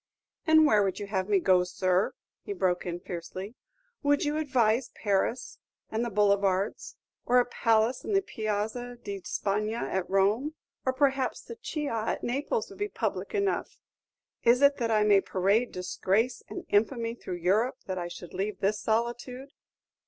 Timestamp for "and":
0.47-0.65, 5.91-6.03, 16.49-16.65